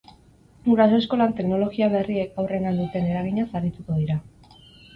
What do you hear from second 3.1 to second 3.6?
eraginaz